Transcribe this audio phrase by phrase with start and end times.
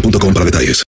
[0.00, 0.84] boostmobile.com para detalles.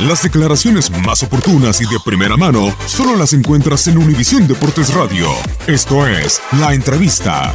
[0.00, 5.28] Las declaraciones más oportunas y de primera mano solo las encuentras en Univisión Deportes Radio.
[5.66, 7.54] Esto es La Entrevista.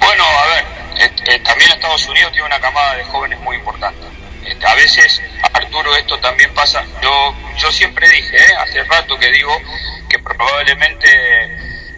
[0.00, 0.64] Bueno, a ver,
[0.98, 4.00] eh, eh, también Estados Unidos tiene una camada de jóvenes muy importante.
[4.44, 5.20] Este, a veces,
[5.52, 6.84] Arturo, esto también pasa.
[7.00, 9.52] Yo, yo siempre dije, eh, hace rato que digo
[10.08, 11.08] que probablemente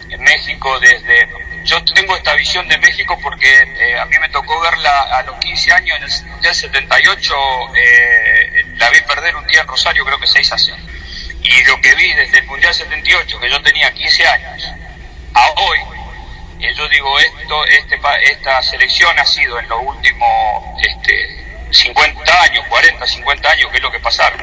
[0.09, 1.27] en México desde...
[1.63, 5.37] Yo tengo esta visión de México porque eh, a mí me tocó verla a los
[5.39, 7.35] 15 años, en el Mundial 78,
[7.75, 10.77] eh, la vi perder un día en Rosario, creo que 6 a 0.
[11.41, 14.73] Y lo que vi desde el Mundial 78, que yo tenía 15 años,
[15.33, 15.79] a hoy,
[16.59, 22.65] eh, yo digo, esto, este, esta selección ha sido en los últimos este, 50 años,
[22.69, 24.41] 40, 50 años, que es lo que pasaron,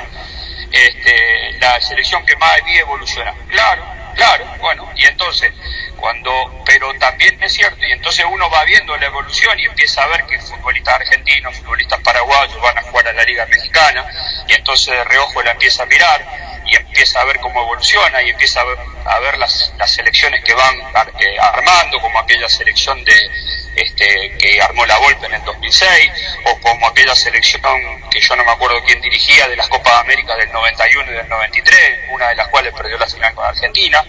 [0.70, 3.34] este, la selección que más vi evolucionar.
[3.48, 5.52] Claro, claro, bueno, y entonces,
[5.96, 10.24] cuando, pero también cierto, y entonces uno va viendo la evolución y empieza a ver
[10.26, 14.04] que futbolistas argentinos, futbolistas paraguayos van a jugar a la Liga Mexicana,
[14.48, 16.24] y entonces de reojo la empieza a mirar,
[16.66, 20.42] y empieza a ver cómo evoluciona, y empieza a ver, a ver las, las selecciones
[20.44, 23.30] que van ar- eh, armando, como aquella selección de
[23.76, 26.10] este, que armó la Volpe en el 2006,
[26.44, 27.62] o como aquella selección
[28.10, 31.28] que yo no me acuerdo quién dirigía de las Copas América del 91 y del
[31.28, 31.80] 93,
[32.10, 34.04] una de las cuales perdió la final con Argentina,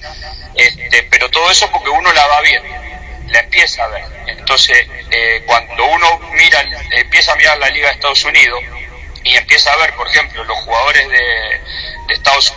[0.55, 2.69] este, pero todo eso porque uno la va viendo,
[3.31, 4.03] la empieza a ver.
[4.27, 6.61] Entonces, eh, cuando uno mira,
[6.91, 8.61] empieza a mirar la Liga de Estados Unidos
[9.23, 11.61] y empieza a ver, por ejemplo, los jugadores de,
[12.07, 12.53] de Estados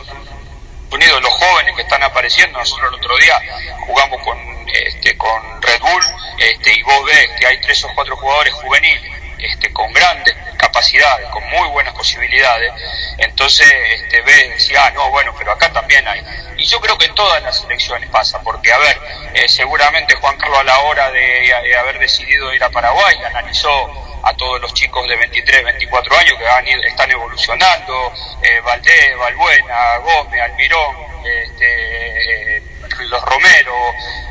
[0.91, 3.41] Unidos, los jóvenes que están apareciendo, nosotros el otro día
[3.87, 6.03] jugamos con, este, con Red Bull
[6.39, 11.29] este, y vos ves que hay tres o cuatro jugadores juveniles este, con grandes capacidades,
[11.31, 12.73] con muy buenas posibilidades,
[13.19, 13.67] entonces
[13.97, 16.23] este, ves, decís, ah, no, bueno, pero acá también hay.
[16.57, 18.99] Y yo creo que en todas las elecciones pasa, porque, a ver,
[19.35, 23.91] eh, seguramente Juan Carlos a la hora de, haber decidido ir a Paraguay, analizó
[24.23, 29.99] a todos los chicos de 23, 24 años que ido- están evolucionando, eh, Valdés, Balbuena,
[29.99, 32.63] Gómez, Almirón, este, eh,
[33.11, 33.75] los Romero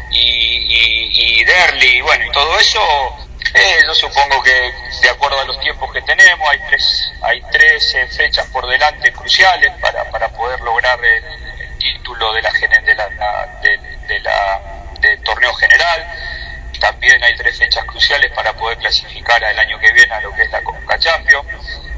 [0.09, 2.81] y, y, y Derli, bueno, y todo eso,
[3.53, 4.73] eh, yo supongo que
[5.03, 9.11] de acuerdo a los tiempos que tenemos, hay tres, hay tres eh, fechas por delante
[9.11, 11.23] cruciales para, para poder lograr el,
[11.77, 12.51] título de la,
[15.01, 16.07] de torneo general.
[16.79, 20.43] También hay tres fechas cruciales para poder clasificar al año que viene a lo que
[20.43, 21.45] es la Copa Champions.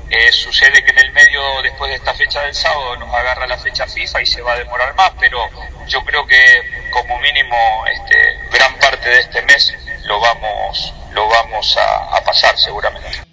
[0.10, 3.58] Eh, sucede que en el medio, después de esta fecha del sábado, nos agarra la
[3.60, 5.48] fecha FIFA y se va a demorar más, pero
[5.88, 9.74] yo creo que como mínimo este, gran parte de este mes
[10.04, 13.24] lo vamos, lo vamos a, pasar seguramente.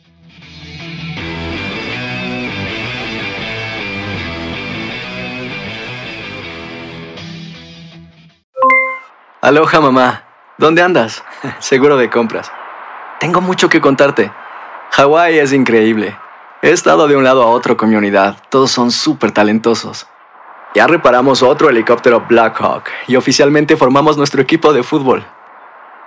[9.40, 10.24] Aloha mamá.
[10.56, 11.24] ¿Dónde andas?
[11.58, 12.52] Seguro de compras.
[13.18, 14.30] Tengo mucho que contarte.
[14.92, 16.16] Hawái es increíble.
[16.62, 18.36] He estado de un lado a otro con mi unidad.
[18.48, 20.06] Todos son súper talentosos.
[20.74, 25.26] Ya reparamos otro helicóptero Blackhawk y oficialmente formamos nuestro equipo de fútbol.